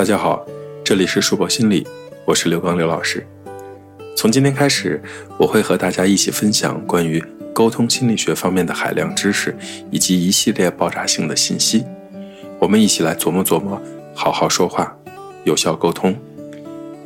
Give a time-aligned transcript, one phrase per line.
[0.00, 0.42] 大家好，
[0.82, 1.86] 这里是树博心理，
[2.24, 3.22] 我是刘刚刘老师。
[4.16, 4.98] 从今天开始，
[5.38, 7.22] 我会和大家一起分享关于
[7.52, 9.54] 沟通心理学方面的海量知识，
[9.90, 11.84] 以及一系列爆炸性的信息。
[12.58, 13.78] 我们一起来琢磨琢磨，
[14.14, 14.96] 好好说话，
[15.44, 16.16] 有效沟通。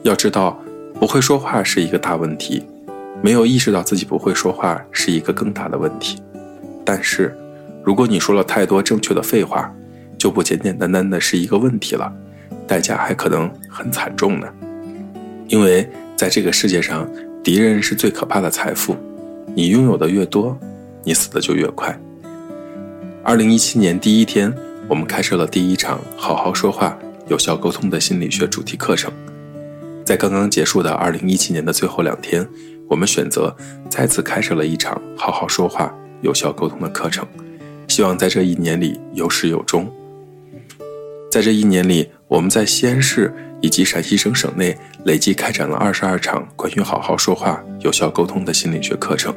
[0.05, 0.57] 要知道，
[1.01, 2.65] 不会说话是一个大问题，
[3.21, 6.23] 没有意识到自己不会说话是一个更大的问题。
[6.85, 7.37] 但是，
[7.83, 9.75] 如果你说了太多正确的废话，
[10.17, 12.13] 就不简简单单的是一个问题了。
[12.67, 14.47] 代价还可能很惨重呢，
[15.49, 17.09] 因为在这个世界上，
[17.43, 18.97] 敌人是最可怕的财富，
[19.55, 20.59] 你拥有的越多，
[21.03, 21.99] 你死的就越快。
[23.23, 24.53] 二零一七年第一天，
[24.89, 29.13] 我们开设了第一场“好好说话，有效沟通”的心理学主题课程。
[30.05, 32.47] 在刚刚结束的二零一七年的最后两天，
[32.89, 33.55] 我们选择
[33.89, 37.27] 再次开设了一场“好好说话，有效沟通”的课程，
[37.89, 39.91] 希望在这一年里有始有终。
[41.31, 49.33] 在这一年里，我们在西安市以及陕西省省内累计开展了二十二场关于好好说话、有效沟通的心理学课程，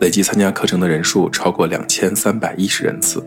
[0.00, 3.22] 累计参加课程的人数超过两千三百一十人次。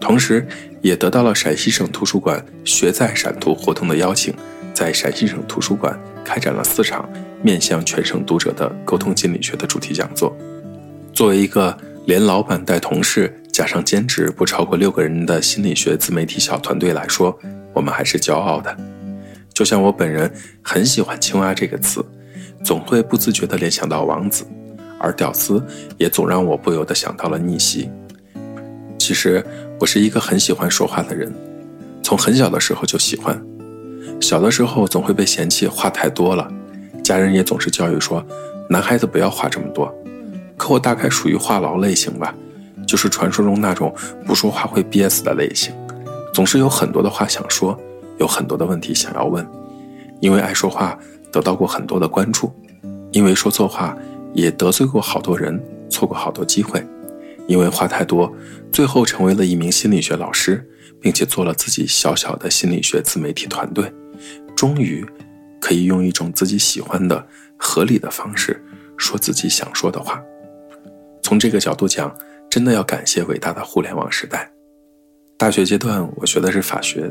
[0.00, 0.48] 同时，
[0.80, 4.32] 也得到了陕西省图书馆“学在陕图”活动的邀请，
[4.72, 7.06] 在陕西省图书馆开展了四场
[7.42, 10.34] 面向全省读者的沟通心理学的主题讲座。
[11.12, 13.36] 作为一个连老板带同事。
[13.52, 17.36] 加上兼职不超过六个人的心理学自媒体小团队来说，
[17.72, 18.76] 我们还是骄傲的。
[19.52, 20.32] 就像我本人
[20.62, 22.04] 很喜欢“青蛙”这个词，
[22.64, 24.46] 总会不自觉地联想到王子，
[24.98, 25.62] 而“屌丝”
[25.98, 27.90] 也总让我不由得想到了逆袭。
[28.98, 29.44] 其实
[29.78, 31.32] 我是一个很喜欢说话的人，
[32.02, 33.40] 从很小的时候就喜欢。
[34.20, 36.50] 小的时候总会被嫌弃话太多了，
[37.02, 38.24] 家人也总是教育说，
[38.68, 39.92] 男孩子不要话这么多。
[40.56, 42.34] 可我大概属于话痨类型吧。
[42.86, 43.94] 就是传说中那种
[44.26, 45.72] 不说话会憋死的类型，
[46.32, 47.78] 总是有很多的话想说，
[48.18, 49.46] 有很多的问题想要问。
[50.20, 50.98] 因为爱说话，
[51.32, 52.48] 得到过很多的关注；
[53.12, 53.96] 因为说错话，
[54.32, 56.86] 也得罪过好多人，错过好多机会。
[57.46, 58.32] 因为话太多，
[58.70, 60.68] 最后成为了一名心理学老师，
[61.00, 63.92] 并且做了自己小小的心理学自媒体团队。
[64.54, 65.04] 终于，
[65.60, 67.26] 可以用一种自己喜欢的、
[67.56, 68.62] 合理的方式
[68.96, 70.22] 说自己想说的话。
[71.22, 72.14] 从这个角度讲。
[72.50, 74.50] 真的要感谢伟大的互联网时代。
[75.40, 77.10] 大学阶段，我学的是法学，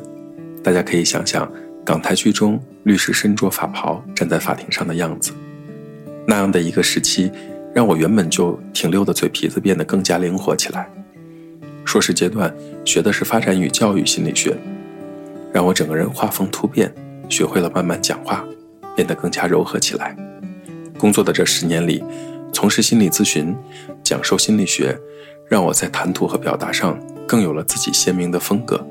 [0.64, 1.52] 大家可以想想
[1.84, 5.32] 港台剧中律师身着法袍站在法庭上的样子。
[6.28, 7.32] 那样的一个时期，
[7.74, 10.88] 让我原本就挺溜的嘴皮子变得更加灵活起来。
[11.84, 12.54] 硕士阶段
[12.86, 14.56] 学的是发展与教育心理学，
[15.52, 16.94] 让我整个人画风突变，
[17.30, 18.46] 学会了慢慢讲话，
[18.96, 20.16] 变得更加柔和起来。
[21.00, 22.04] 工作的这十年里，
[22.54, 23.58] 从事心理咨询，
[24.04, 24.96] 讲授心理学。
[25.48, 26.96] 让我在谈吐和表达上
[27.30, 28.84] 更有了自己鲜明的风格。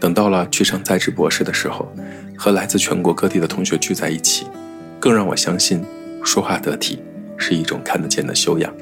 [0.00, 1.92] 等到了去上在职博士的时候，
[2.34, 4.46] 和来自全国各地的同学聚在一起，
[4.98, 5.84] 更让我相信
[6.24, 7.02] 说话得体
[7.36, 8.72] 是一种看得见的修养。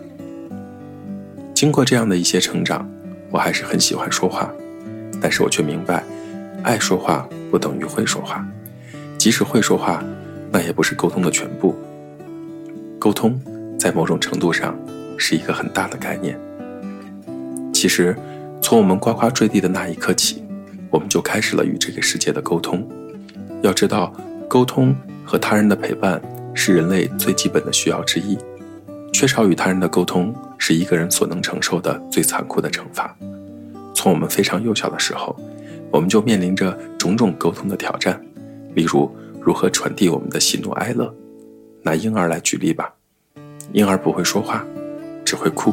[1.52, 2.88] 经过这样的一些成长，
[3.32, 4.48] 我还是很喜欢说话，
[5.20, 6.04] 但是我却明白，
[6.62, 8.46] 爱说话不等于会说话，
[9.18, 10.04] 即使会说话，
[10.52, 11.74] 那也不是沟通的全部。
[13.00, 13.40] 沟通
[13.76, 14.78] 在某种程度上
[15.18, 16.38] 是一个很大的概念。
[17.72, 18.16] 其实，
[18.64, 20.42] 从我们呱呱坠地的那一刻起，
[20.88, 22.82] 我们就开始了与这个世界的沟通。
[23.60, 24.10] 要知道，
[24.48, 26.18] 沟通和他人的陪伴
[26.54, 28.38] 是人类最基本的需要之一。
[29.12, 33.14] 缺少与他人的沟通，是一个人所能承受的最残酷的惩罚。
[33.92, 35.38] 从我们非常幼小的时候，
[35.90, 38.18] 我们就面临着种种沟通的挑战，
[38.72, 41.14] 例如如何传递我们的喜怒哀乐。
[41.82, 42.94] 拿婴儿来举例吧，
[43.74, 44.64] 婴儿不会说话，
[45.22, 45.70] 只会哭，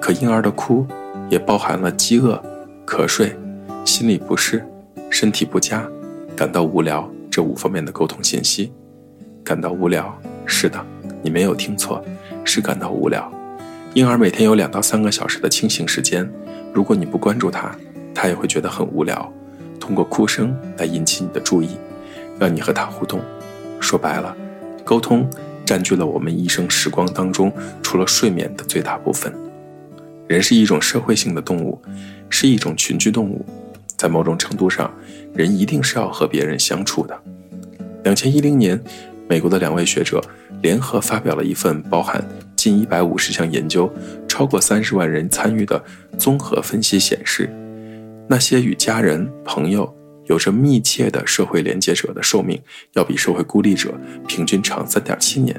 [0.00, 0.86] 可婴儿的哭。
[1.28, 2.42] 也包含了饥饿、
[2.86, 3.36] 瞌睡、
[3.84, 4.64] 心理不适、
[5.10, 5.88] 身体不佳、
[6.36, 8.72] 感到无聊这五方面的沟通信息。
[9.44, 10.78] 感到无聊，是的，
[11.22, 12.04] 你没有听错，
[12.44, 13.30] 是感到无聊。
[13.94, 16.30] 婴儿每天有两到三个小时的清醒时间，
[16.74, 17.74] 如果你不关注他，
[18.14, 19.32] 他也会觉得很无聊。
[19.80, 21.78] 通过哭声来引起你的注意，
[22.38, 23.20] 让你和他互动。
[23.80, 24.36] 说白了，
[24.84, 25.26] 沟通
[25.64, 27.50] 占据了我们一生时光当中
[27.82, 29.32] 除了睡眠的最大部分。
[30.28, 31.80] 人是一种社会性的动物，
[32.28, 33.44] 是一种群居动物，
[33.96, 34.92] 在某种程度上，
[35.34, 37.18] 人一定是要和别人相处的。
[38.04, 38.78] 两千一零年，
[39.26, 40.22] 美国的两位学者
[40.62, 42.22] 联合发表了一份包含
[42.54, 43.90] 近一百五十项研究、
[44.28, 45.82] 超过三十万人参与的
[46.18, 47.48] 综合分析显示，
[48.28, 49.90] 那些与家人、朋友
[50.26, 52.60] 有着密切的社会连接者的寿命，
[52.92, 55.58] 要比社会孤立者平均长三点七年。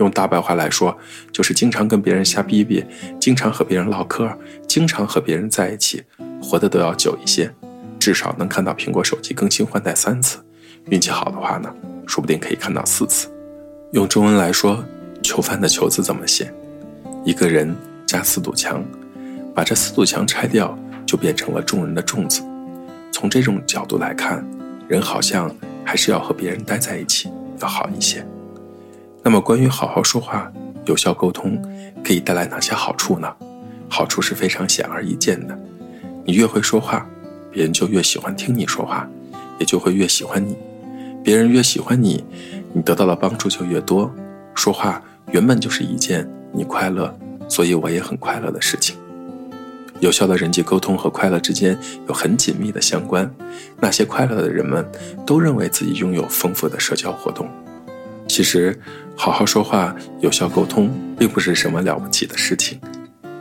[0.00, 0.96] 用大白话来说，
[1.30, 2.84] 就是经常跟别人瞎逼逼，
[3.20, 4.28] 经常和别人唠嗑，
[4.66, 6.02] 经常和别人在一起，
[6.42, 7.50] 活得都要久一些。
[7.98, 10.38] 至少能看到苹果手机更新换代三次，
[10.86, 11.70] 运气好的话呢，
[12.06, 13.28] 说不定可以看到四次。
[13.92, 14.82] 用中文来说
[15.22, 16.50] ，“囚犯”的“囚”字怎么写？
[17.24, 17.76] 一个人
[18.06, 18.82] 加四堵墙，
[19.54, 22.40] 把这四堵墙拆掉，就变成了众人的“众”字。
[23.12, 24.42] 从这种角度来看，
[24.88, 25.54] 人好像
[25.84, 27.30] 还是要和别人待在一起
[27.60, 28.24] 要好一些。
[29.22, 30.50] 那么，关于好好说话、
[30.86, 31.60] 有效沟通，
[32.02, 33.30] 可以带来哪些好处呢？
[33.88, 35.58] 好处是非常显而易见的。
[36.24, 37.06] 你越会说话，
[37.50, 39.08] 别人就越喜欢听你说话，
[39.58, 40.56] 也就会越喜欢你。
[41.22, 42.24] 别人越喜欢你，
[42.72, 44.10] 你得到的帮助就越多。
[44.54, 45.02] 说话
[45.32, 47.14] 原本就是一件你快乐，
[47.48, 48.96] 所以我也很快乐的事情。
[49.98, 51.78] 有效的人际沟通和快乐之间
[52.08, 53.30] 有很紧密的相关。
[53.78, 54.82] 那些快乐的人们
[55.26, 57.46] 都认为自己拥有丰富的社交活动。
[58.30, 58.78] 其实，
[59.16, 60.88] 好好说话、有效沟通
[61.18, 62.80] 并不是什么了不起的事情，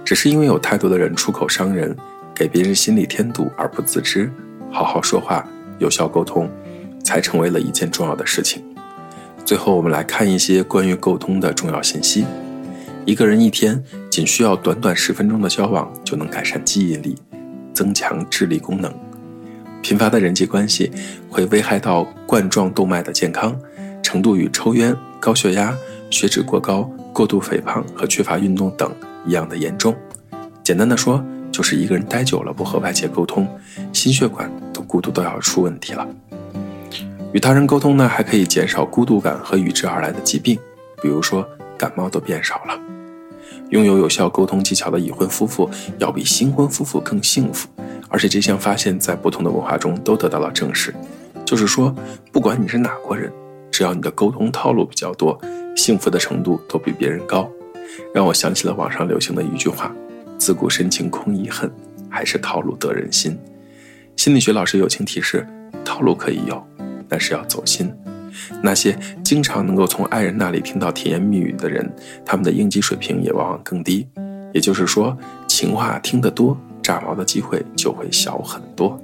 [0.04, 1.96] 只是因为有太多的人出口伤人，
[2.34, 4.32] 给别人心里添堵而不自知。
[4.72, 5.48] 好好说话、
[5.78, 6.50] 有效沟通，
[7.04, 8.64] 才成为了一件重要的事情。
[9.46, 12.26] 最后，我们来看一些关于沟通的重要信息。
[13.06, 17.16] 一个人一天仅需要短短十分钟的交往，就能改善记忆力，
[17.76, 18.92] 增强智力功能。
[19.84, 20.92] 频繁的人际关系
[21.30, 23.58] 会危害到冠状动脉的健康，
[24.10, 25.78] 程度与抽烟、高血压、
[26.10, 26.82] 血脂过高、
[27.14, 28.92] 过度肥胖和缺乏运动等
[29.24, 29.96] 一样的严重。
[30.64, 33.48] 简单的说，就是一个人待久了不和外界沟通，
[33.94, 36.08] 心血管都孤独都要出问题了。
[37.34, 40.58] 与他人沟通呢，还可以减少孤独感和与之而来的疾病，
[41.04, 41.48] 比如说
[41.78, 42.76] 感冒都变少了。
[43.70, 45.70] 拥有有效沟通技巧的已婚夫妇
[46.00, 47.70] 要比新婚夫妇更幸福，
[48.08, 50.92] 而且这项发现，在不同的文化中都得到了证实。
[51.46, 51.94] 就是说，
[52.32, 53.32] 不管你是哪国人，
[53.72, 55.40] 只要你的沟通套路比较多，
[55.76, 57.50] 幸福的程度都比别人高。
[58.14, 59.94] 让我想起了网上流行的一句话
[60.38, 61.72] ：“自古深情空遗恨，
[62.10, 63.38] 还是套路得人心。”
[64.16, 65.46] 心理学老师友情提示：
[65.84, 66.62] 套路可以有，
[67.08, 67.92] 但是要走心。
[68.62, 71.90] 那些经常能够从爱人那里听到甜言蜜语的人，
[72.26, 74.08] 他们的应激水平也往往更低。
[74.54, 75.18] 也就是说，
[75.48, 79.00] 情话听得多，炸毛的机会就会小很多。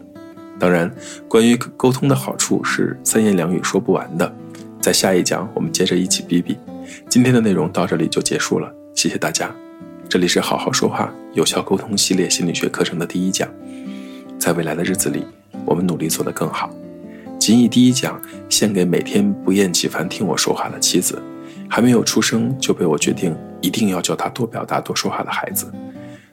[0.59, 0.89] 当然，
[1.27, 4.33] 关于沟通的好处是三言两语说不完的。
[4.85, 6.55] 在下一讲，我们接着一起比比。
[7.09, 9.49] 今天的内容到这里就结束了，谢谢大家。
[10.07, 13.49] 这里是好好说话、有效沟通系列心理学课程的第一讲。
[14.37, 15.25] 在未来的日子里，
[15.65, 16.69] 我们努力做得更好。
[17.39, 21.19] 仅以第一讲献给每天不厌其烦听我说话的妻子，
[21.67, 25.65] 还没有出生就被我决定一定要教他多表达、多说话的孩子，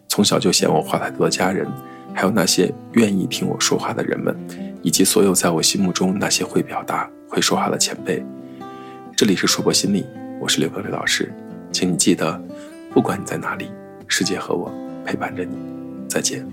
[0.08, 1.66] 从小就嫌我话太多的家人，
[2.12, 4.36] 还有那些愿意听我说话的人们，
[4.82, 8.22] 以及所有在我心目中那些会表达、会说话的前辈。
[9.14, 10.06] 这里是硕博心理，
[10.40, 11.32] 我是刘格瑞老师，
[11.70, 12.40] 请你记得，
[12.90, 13.70] 不管你在哪里，
[14.08, 14.72] 世界和我
[15.04, 15.56] 陪伴着你。
[16.08, 16.46] 再见。